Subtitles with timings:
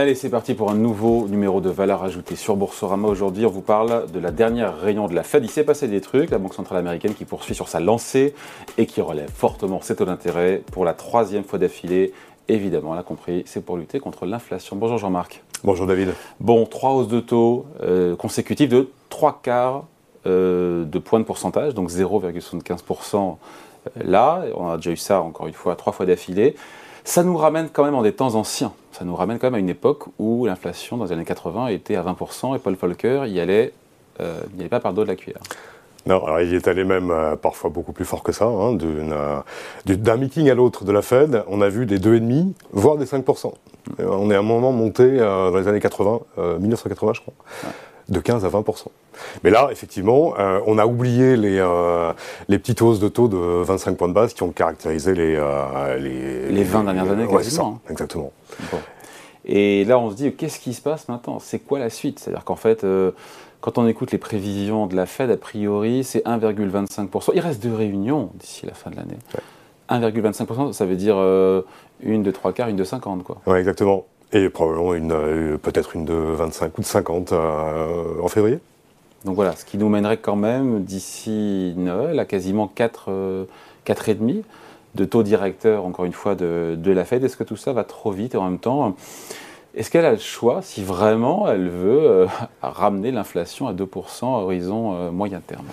[0.00, 3.06] Allez, c'est parti pour un nouveau numéro de valeur ajoutée sur Boursorama.
[3.06, 5.44] Aujourd'hui, on vous parle de la dernière réunion de la Fed.
[5.44, 6.30] Il s'est passé des trucs.
[6.30, 8.34] La Banque centrale américaine qui poursuit sur sa lancée
[8.78, 12.14] et qui relève fortement ses taux d'intérêt pour la troisième fois d'affilée.
[12.48, 14.74] Évidemment, on l'a compris, c'est pour lutter contre l'inflation.
[14.74, 15.42] Bonjour Jean-Marc.
[15.64, 16.14] Bonjour David.
[16.40, 19.84] Bon, trois hausses de taux euh, consécutives de trois quarts
[20.26, 24.44] euh, de points de pourcentage, donc 0,75% euh, là.
[24.56, 26.56] On a déjà eu ça, encore une fois, trois fois d'affilée.
[27.04, 28.72] Ça nous ramène quand même en des temps anciens.
[28.92, 31.96] Ça nous ramène quand même à une époque où l'inflation dans les années 80 était
[31.96, 33.72] à 20% et Paul Volcker y allait,
[34.20, 35.40] euh, n'y allait pas par dos de la cuillère.
[36.06, 38.46] Non, alors il est allé même euh, parfois beaucoup plus fort que ça.
[38.46, 39.40] Hein, euh,
[39.86, 43.52] D'un meeting à l'autre de la Fed, on a vu des 2,5, voire des 5%.
[43.98, 46.20] On est à un moment monté dans les années 80,
[46.60, 47.34] 1980 je crois,
[48.08, 48.86] de 15 à 20%.
[49.44, 52.12] Mais là, effectivement, euh, on a oublié les, euh,
[52.48, 55.36] les petites hausses de taux de 25 points de base qui ont caractérisé les...
[55.36, 57.78] Euh, les, les, 20 dernières années, ouais, ça, hein.
[57.88, 58.32] exactement.
[59.44, 61.38] Et là, on se dit, qu'est-ce qui se passe maintenant?
[61.38, 62.18] C'est quoi la suite?
[62.18, 62.84] C'est-à-dire qu'en fait,
[63.60, 67.32] quand on écoute les prévisions de la Fed, a priori, c'est 1,25%.
[67.34, 69.18] Il reste deux réunions d'ici la fin de l'année.
[69.88, 71.16] 1,25%, ça veut dire
[72.02, 73.40] une de trois quarts, une de 50, quoi.
[73.46, 74.06] Ouais, exactement.
[74.32, 78.60] Et probablement une, peut-être une de 25 ou de 50 en février.
[79.24, 83.10] Donc voilà, ce qui nous mènerait quand même d'ici Noël à quasiment 4,
[83.86, 84.42] 4,5 euh,
[84.94, 87.22] de taux directeur, encore une fois, de, la Fed.
[87.22, 88.96] Est-ce que tout ça va trop vite et en même temps
[89.72, 92.26] est-ce qu'elle a le choix si vraiment elle veut euh,
[92.60, 95.66] ramener l'inflation à 2% à horizon euh, moyen terme?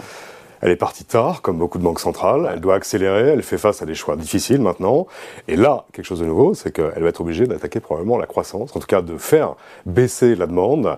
[0.62, 2.50] Elle est partie tard, comme beaucoup de banques centrales.
[2.52, 3.30] Elle doit accélérer.
[3.30, 5.08] Elle fait face à des choix difficiles maintenant.
[5.48, 8.76] Et là, quelque chose de nouveau, c'est qu'elle va être obligée d'attaquer probablement la croissance,
[8.76, 10.98] en tout cas de faire baisser la demande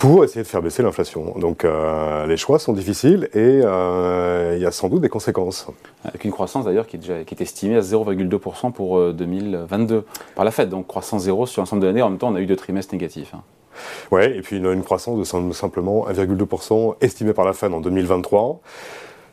[0.00, 1.34] pour essayer de faire baisser l'inflation.
[1.38, 5.66] Donc euh, les choix sont difficiles et euh, il y a sans doute des conséquences.
[6.04, 10.00] Avec une croissance d'ailleurs qui, qui, est estimée à 0,2% pour 2022 euh,
[10.34, 10.70] par la Fed.
[10.70, 12.00] Donc croissance zéro sur l'ensemble de l'année.
[12.00, 13.34] En même temps, on a eu deux trimestres négatifs.
[13.34, 13.42] Hein.
[14.10, 18.60] Oui, et puis une, une croissance de simplement 1,2% estimée par la Fed en 2023.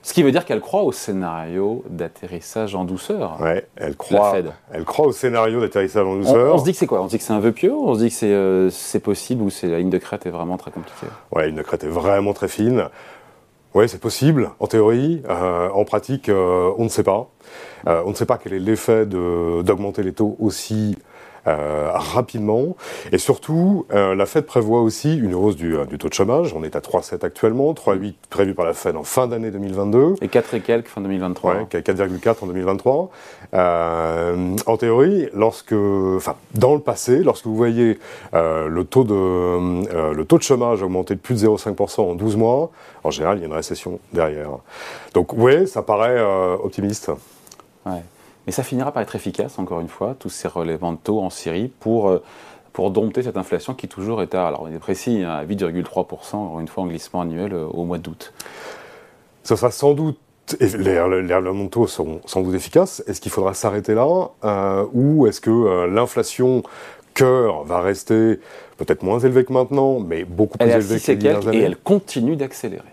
[0.07, 3.39] Ce qui veut dire qu'elle croit au scénario d'atterrissage en douceur.
[3.41, 4.35] Oui, elle croit,
[4.71, 6.55] elle croit au scénario d'atterrissage en douceur.
[6.55, 7.01] On, se dit que c'est quoi?
[7.01, 7.73] On se dit que c'est un vœu pieux?
[7.73, 10.55] On se dit que euh, c'est possible ou c'est la ligne de crête est vraiment
[10.55, 11.07] très compliquée?
[11.33, 12.85] Oui, la ligne de crête est vraiment très fine.
[13.73, 15.23] Oui, c'est possible, en théorie.
[15.27, 17.29] Euh, en pratique, euh, on ne sait pas.
[17.85, 20.97] on ne sait pas quel est l'effet d'augmenter les taux aussi
[21.47, 22.75] euh, rapidement.
[23.13, 26.53] Et surtout, euh, la Fed prévoit aussi une hausse du, euh, du taux de chômage.
[26.53, 30.15] On est à 3,7 actuellement, 3,8 prévu par la Fed en fin d'année 2022.
[30.21, 31.55] Et 4 et quelques fin 2023.
[31.55, 33.09] Ouais, 4,4 en 2023.
[33.53, 37.97] en théorie, lorsque, enfin, dans le passé, lorsque vous voyez
[38.33, 42.71] le, taux de, le taux de chômage augmenter de plus de 0,5% en 12 mois,
[43.05, 44.49] en général, il y a une récession derrière.
[45.13, 46.21] Donc, oui, ça paraît
[46.61, 47.09] optimiste.
[47.85, 48.01] Ouais.
[48.47, 51.29] Mais ça finira par être efficace, encore une fois, tous ces relèvements de taux en
[51.29, 52.23] Syrie pour, euh,
[52.71, 56.35] pour dompter cette inflation qui toujours est à, alors on est précis, hein, à 8,3%,
[56.35, 58.33] encore une fois, en glissement annuel euh, au mois d'août.
[59.43, 60.17] Ça sera sans doute
[60.61, 63.03] les, relèvements de taux seront sans doute efficaces.
[63.05, 66.63] Est-ce qu'il faudra s'arrêter là euh, Ou est-ce que l'inflation
[67.13, 68.39] cœur va rester
[68.77, 71.75] peut-être moins élevée que maintenant, mais beaucoup plus élevée que les dernières années Et elle
[71.75, 72.85] continue d'accélérer.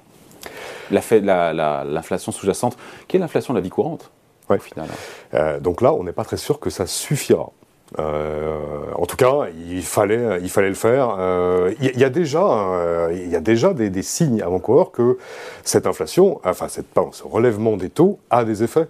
[0.91, 2.77] L'inflation sous-jacente,
[3.07, 4.11] qui est l'inflation de la vie courante
[4.51, 4.59] Ouais.
[4.59, 4.89] final.
[5.35, 7.51] Euh, donc là, on n'est pas très sûr que ça suffira.
[7.99, 8.59] Euh,
[8.97, 11.17] en tout cas, il fallait, il fallait le faire.
[11.19, 15.19] Euh, il y, a déjà, il y a déjà des, des signes avant-coureurs que
[15.63, 18.87] cette inflation, enfin, cette, pardon, ce relèvement des taux a des effets.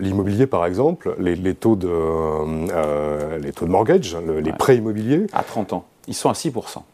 [0.00, 1.88] L'immobilier, par exemple, les, les, taux de,
[3.38, 5.26] les taux de mortgage, les prêts immobiliers.
[5.32, 6.52] À 30 ans, ils sont à 6%.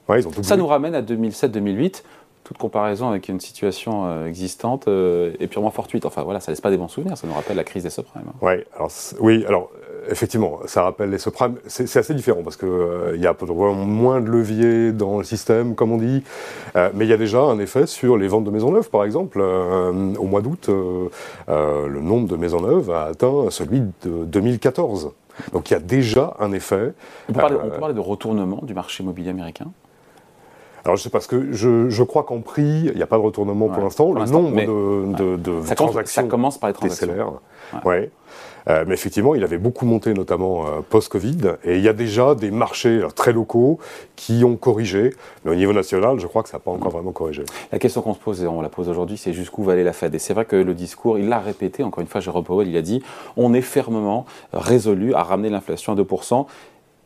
[0.09, 2.03] Ouais, ils ont ça nous ramène à 2007-2008
[2.53, 6.05] toute comparaison avec une situation euh, existante euh, est purement fortuite.
[6.05, 8.25] Enfin voilà, ça laisse pas des bons souvenirs, ça nous rappelle la crise des subprimes.
[8.43, 8.91] Ouais, alors,
[9.21, 9.71] oui, alors
[10.11, 11.57] effectivement, ça rappelle les subprimes.
[11.67, 13.35] C'est assez différent parce qu'il euh, y a
[13.75, 16.23] moins de leviers dans le système, comme on dit,
[16.75, 19.41] mais il y a déjà un effet sur les ventes de maisons neuves, par exemple.
[19.41, 20.69] au mois d'août,
[21.49, 25.13] le nombre de maisons neuves a atteint celui de 2014.
[25.53, 26.93] Donc il y a déjà un effet.
[27.29, 29.67] on peut parler de retournement du marché immobilier américain?
[30.85, 33.17] Alors je sais pas, parce que je, je crois qu'en prix, il n'y a pas
[33.17, 34.13] de retournement pour l'instant.
[34.13, 34.51] Le nombre
[35.17, 37.39] de, de, ça transactions ça commence par les transactions.
[37.85, 38.11] Ouais.
[38.69, 41.57] Euh, mais effectivement, il avait beaucoup monté, notamment euh, post-Covid.
[41.65, 43.79] Et il y a déjà des marchés très locaux
[44.17, 45.15] qui ont corrigé.
[45.45, 47.45] Mais au niveau national, je crois que ça n'a pas encore vraiment corrigé.
[47.73, 49.93] La question qu'on se pose, et on la pose aujourd'hui, c'est jusqu'où va aller la
[49.93, 50.15] Fed?
[50.15, 52.77] Et c'est vrai que le discours, il l'a répété, encore une fois, Jérôme Powell, il
[52.77, 53.03] a dit
[53.37, 56.47] on est fermement résolu à ramener l'inflation à 2%.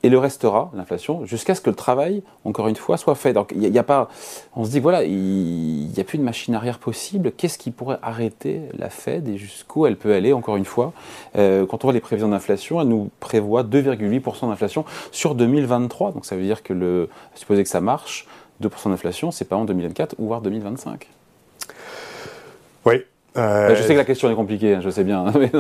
[0.03, 3.33] Et le restera, l'inflation, jusqu'à ce que le travail, encore une fois, soit fait.
[3.33, 4.09] Donc, il n'y a, pas.
[4.55, 7.33] On se dit, voilà, il n'y a plus de machine arrière possible.
[7.33, 10.93] Qu'est-ce qui pourrait arrêter la Fed et jusqu'où elle peut aller, encore une fois?
[11.37, 16.13] Euh, Quand on voit les prévisions d'inflation, elle nous prévoit 2,8% d'inflation sur 2023.
[16.13, 18.27] Donc, ça veut dire que, le, supposer que ça marche,
[18.63, 21.09] 2% d'inflation, c'est pas en 2024 ou voire 2025.
[22.85, 23.03] Oui.
[23.37, 25.25] Euh, je sais que la question est compliquée, hein, je sais bien.
[25.39, 25.51] mais,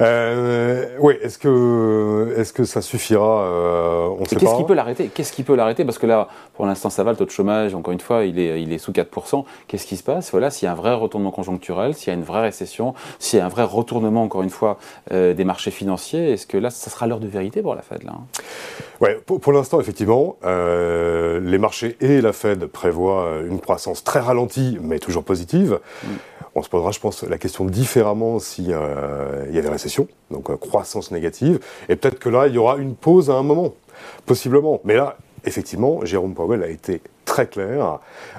[0.00, 5.10] euh, oui, est-ce que, est que ça suffira euh, On sait Qu'est-ce qui peut l'arrêter?
[5.12, 5.84] Qu'est-ce qui peut l'arrêter?
[5.84, 8.38] Parce que là, pour l'instant, ça va, le taux de chômage, encore une fois, il
[8.38, 9.44] est, il est sous 4%.
[9.68, 10.30] Qu'est-ce qui se passe?
[10.32, 13.38] Voilà, s'il y a un vrai retournement conjoncturel, s'il y a une vraie récession, s'il
[13.38, 14.78] y a un vrai retournement, encore une fois,
[15.12, 18.02] euh, des marchés financiers, est-ce que là, ça sera l'heure de vérité pour la Fed
[18.02, 18.24] là hein?
[19.00, 24.20] Ouais, pour, pour l'instant, effectivement, euh, les marchés et la Fed prévoient une croissance très
[24.20, 25.78] ralentie, mais toujours positive.
[26.02, 26.08] Mm.
[26.54, 30.48] On se posera, je pense, la question différemment s'il euh, y a des récessions, donc
[30.48, 31.60] euh, croissance négative,
[31.90, 33.74] et peut-être que là, il y aura une pause à un moment,
[34.24, 34.80] possiblement.
[34.84, 37.98] Mais là, effectivement, Jérôme Powell a été très clair.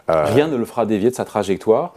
[0.09, 1.93] Euh, Rien ne le fera dévier de sa trajectoire.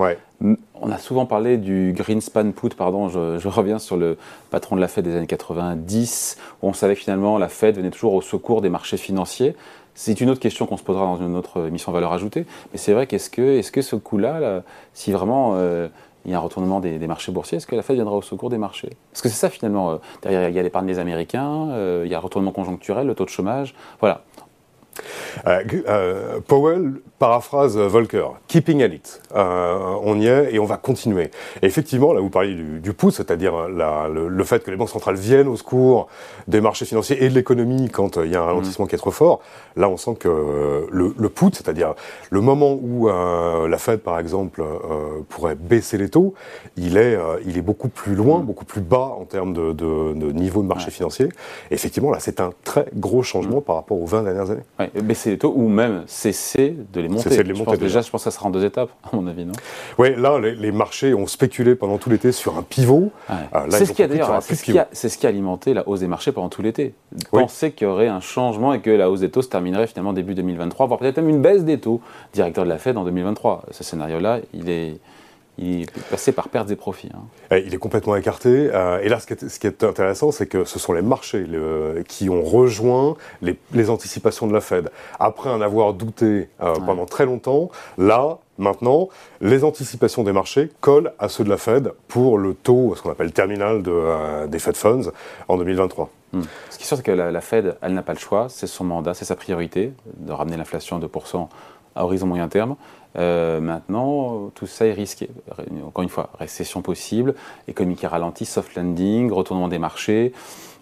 [0.83, 4.17] On a souvent parlé du Greenspan put, pardon, je, reviens sur le
[4.51, 7.91] patron de la Fed des années 90, où on savait que finalement la Fed venait
[7.91, 9.55] toujours au secours des marchés financiers.
[9.95, 12.47] C'est une autre question qu'on se posera dans une autre émission valeur ajoutée.
[12.73, 14.62] Mais c'est vrai qu'est-ce que, est -ce que ce coup-là,
[14.95, 15.57] si vraiment
[16.25, 18.51] il y a un retournement des, marchés boursiers, est-ce que la Fed viendra au secours
[18.51, 18.91] des marchés?
[19.12, 22.11] Parce que c'est ça finalement, euh, derrière il y a l'épargne des Américains, euh, il
[22.11, 24.23] y a un retournement conjoncturel, le taux de chômage, voilà.
[25.47, 29.21] Euh, euh, Powell paraphrase Volcker, keeping at it.
[29.37, 31.31] Euh, on y est et on va continuer.
[31.61, 35.17] Et effectivement, là vous parlez du, du pouce, c'est-à-dire le, fait que les banques centrales
[35.17, 36.09] viennent au secours
[36.49, 39.11] des marchés financiers et de l'économie quand il y a un ralentissement qui est trop
[39.11, 39.41] fort.
[39.77, 41.95] Là, on sent que le, le put, c'est-à-dire
[42.31, 44.65] le moment où la Fed, par exemple,
[45.29, 46.33] pourrait baisser les taux,
[46.77, 50.63] il est, il est beaucoup plus loin, beaucoup plus bas en termes de, de, niveau
[50.63, 51.27] de marché financier.
[51.71, 54.63] Et effectivement, là, c'est un très gros changement par rapport aux 20 dernières années
[55.03, 57.37] baisser les taux ou même cesser de les monter.
[57.37, 59.45] de les monter déjà, je pense que ça sera en deux étapes, à mon avis,
[59.45, 59.53] non?
[59.99, 63.11] Oui, là, les, marchés ont spéculé pendant tout l'été sur un pivot.
[63.31, 63.35] Euh,
[63.71, 66.49] c'est ce qui a d'ailleurs, c'est ce, qui a alimenté la hausse des marchés pendant
[66.49, 66.95] tout l'été.
[67.31, 70.12] Penser qu'il y aurait un changement et que la hausse des taux se terminerait finalement
[70.12, 72.01] début 2023, voire peut-être même une baisse des taux,
[72.33, 73.65] directeur de la Fed en 2023.
[73.71, 74.99] Ce scénario-là, il est
[75.58, 77.11] il est passé par pertes et profits.
[77.14, 77.23] Hein.
[77.50, 78.70] Eh, il est complètement écarté.
[78.73, 81.44] Euh, et là, ce qui est, intéressant, c'est que ce sont les marchés
[82.08, 84.91] qui ont rejoint les, anticipations de la Fed.
[85.19, 89.08] Après en avoir douté euh, pendant très longtemps, là, maintenant,
[89.41, 93.11] les anticipations des marchés collent à ceux de la Fed pour le taux, ce qu'on
[93.11, 95.11] appelle terminal de, euh, des Fed Funds
[95.49, 96.11] en 2023.
[96.32, 96.43] Hmm.
[96.70, 98.69] Ce qui est sûr, c'est que la, la Fed, elle n'a pas le choix, c'est
[98.69, 101.49] son mandat, c'est sa priorité de ramener l'inflation à 2%
[102.05, 102.76] horizon moyen terme.
[103.19, 105.31] Euh, maintenant, tout ça est risqué.
[105.85, 107.35] Encore une fois, récession possible,
[107.67, 110.32] économie qui ralentit, soft landing, retournement des marchés.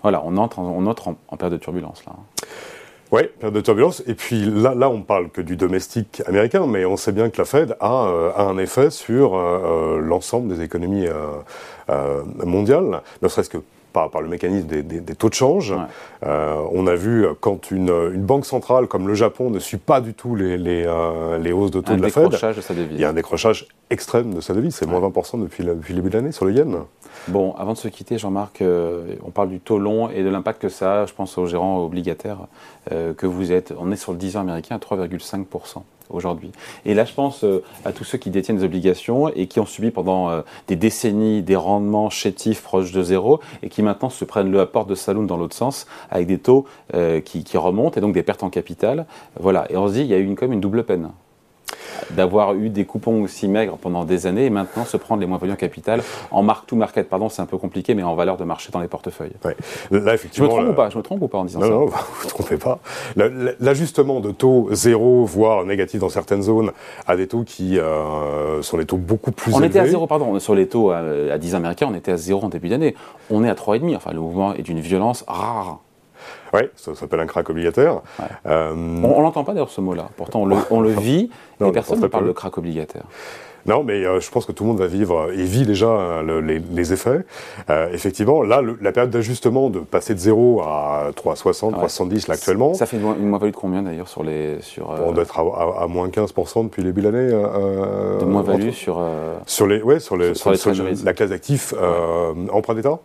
[0.03, 2.13] Voilà, on entre, on entre en, période de turbulence là.
[3.11, 4.03] Oui, période de turbulence.
[4.07, 7.39] Et puis là, là, on parle que du domestique américain, mais on sait bien que
[7.39, 11.07] la Fed a, euh, un effet sur euh, l'ensemble des économies
[12.45, 13.59] mondiales, ne serait-ce que
[13.93, 15.75] par, le mécanisme des, taux de change.
[16.23, 20.01] Euh, on a vu euh, quand une, banque centrale comme le Japon ne suit pas
[20.01, 22.29] du tout les, les, euh, hausses de taux de la Fed,
[22.91, 24.75] il y a un décrochage extrême de sa devise.
[24.75, 26.79] C'est moins 20% depuis, depuis, le début de l'année sur le yen.
[27.29, 30.69] Bon, avant de se quitter, Jean-Marc, on parle du taux long et de l'impact que
[30.69, 32.47] ça a, je pense, aux gérants obligataires
[32.91, 33.73] que vous êtes.
[33.79, 36.53] On est sur le 10 ans américain à 3,5% aujourd'hui.
[36.85, 39.67] Et là, je pense euh, à tous ceux qui détiennent des obligations et qui ont
[39.67, 44.25] subi pendant euh, des décennies des rendements chétifs proches de zéro et qui maintenant se
[44.25, 48.01] prennent le apport de saloon dans l'autre sens avec des taux euh, qui, remontent et
[48.01, 49.07] donc des pertes en capital.
[49.39, 49.67] Voilà.
[49.71, 51.11] Et on se dit, il y a eu une, comme une double peine
[52.11, 55.39] d'avoir eu des coupons aussi maigres pendant des années et maintenant se prendre les moins
[55.39, 58.37] values en capital en mark to market, pardon, c'est un peu compliqué, mais en valeur
[58.37, 59.33] de marché dans les portefeuilles.
[59.91, 60.91] Là, effectivement, je me trompe ou pas?
[60.91, 61.69] Je me trompe ou pas en disant ça?
[61.69, 62.79] Non, vous ne vous trompez pas.
[63.61, 66.73] L'ajustement de taux zéro, voire négatif dans certaines zones,
[67.07, 69.67] à des taux qui euh, sont des taux beaucoup plus on élevés.
[69.67, 70.99] On était à zéro, pardon, sur les taux à,
[71.33, 72.95] à 10 américains, on était à zéro en début d'année.
[73.31, 73.97] On est à 3,5.
[73.97, 75.81] Enfin, le mouvement est d'une violence rare.
[76.55, 78.01] Oui, ça s'appelle un crack obligataire.
[78.47, 80.09] Euh, on, l'entend pas d'ailleurs ce mot-là.
[80.17, 83.05] Pourtant, on le, on le vit, mais personne ne parle de crack obligataire.
[83.67, 86.41] Non, mais euh, je pense que tout le monde va vivre et vit déjà euh,
[86.41, 87.21] les, effets.
[87.71, 92.75] Euh, effectivement, là, la période d'ajustement de passer de 0 à 3,60, 3,70 là actuellement.
[92.75, 94.61] Ça fait une, moins-value de combien d'ailleurs sur les.
[94.61, 97.31] Sur, On doit être à, moins 15% depuis le début de l'année.
[97.31, 99.03] de moins-value sur.
[99.47, 100.53] Sur, les, ouais, sur, les, sur,
[101.05, 101.75] la classe d'actifs
[102.53, 102.99] emprunt d'État.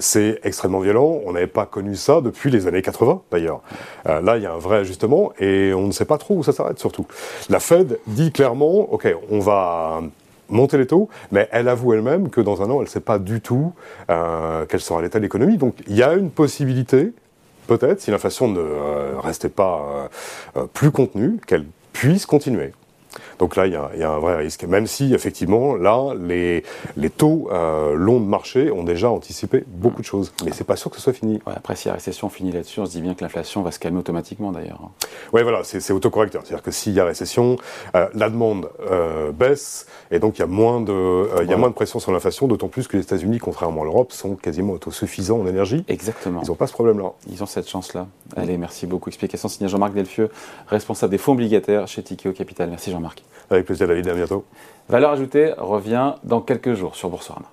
[0.00, 1.20] C'est extrêmement violent.
[1.26, 3.60] On n'avait pas connu ça depuis les années 80 d'ailleurs.
[4.04, 6.52] là, il y a un vrai ajustement et on ne sait pas trop où ça
[6.52, 7.06] s'arrête surtout.
[7.48, 9.69] La Fed dit clairement, OK, on va
[10.48, 13.18] monter les taux, mais elle avoue elle-même que dans un an, elle ne sait pas
[13.18, 13.72] du tout
[14.10, 15.58] euh, quel sera l'état de l'économie.
[15.58, 17.12] Donc il y a une possibilité,
[17.66, 20.08] peut-être, si l'inflation ne restait pas
[20.74, 22.72] plus contenue, qu'elle puisse continuer.
[23.40, 24.64] Donc là, il y, a, un vrai risque.
[24.64, 26.62] Même si, effectivement, là, les,
[26.98, 30.30] les taux euh, longs de marché ont déjà anticipé beaucoup de choses.
[30.44, 31.40] Mais c'est pas sûr que ce soit fini.
[31.46, 33.98] après, si la récession finit là-dessus, on se dit bien que l'inflation va se calmer
[33.98, 34.90] automatiquement, d'ailleurs.
[35.32, 36.42] Oui, voilà, c'est autocorrecteur.
[36.44, 37.56] C'est-à-dire que s'il y a récession,
[37.96, 41.56] euh, la demande euh, baisse, et donc il y a moins de, il y a
[41.56, 44.74] moins de pression sur l'inflation, d'autant plus que les États-Unis, contrairement à l'Europe, sont quasiment
[44.74, 45.82] autosuffisants en énergie.
[45.88, 46.42] Exactement.
[46.44, 47.12] Ils n'ont pas ce problème-là.
[47.30, 48.06] Ils ont cette chance-là.
[48.36, 49.08] Allez, merci beaucoup.
[49.08, 50.28] Explication signée Jean-Marc Delfieux,
[50.66, 52.68] responsable des fonds obligataires chez Tikeo Capital.
[52.68, 53.22] Merci Jean-Marc.
[53.50, 54.44] Avec plaisir David, à bientôt.
[54.88, 57.46] Valeur ajoutée revient dans quelques jours sur Boursorama.